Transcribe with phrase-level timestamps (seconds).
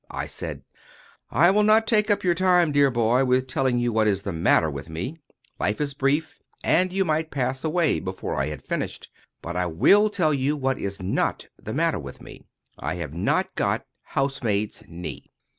[0.09, 0.63] I said:
[1.29, 4.31] "I will not take up your time, dear boy, with telling you what is the
[4.33, 5.19] matter with me.
[5.59, 9.11] Life is brief, and you might pass away before I had finished.
[9.43, 12.47] But I will tell you what is not the matter with me.
[12.79, 15.29] I have not got housemaid's knee.